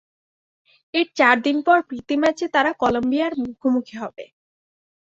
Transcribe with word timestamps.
এর 0.93 1.07
চার 1.17 1.35
দিন 1.45 1.57
পর 1.67 1.77
প্রীতি 1.87 2.15
ম্যাচে 2.21 2.45
তাঁরা 2.53 2.71
কলম্বিয়ার 2.81 3.33
মুখোমুখি 3.41 3.95
হবে। 4.01 4.25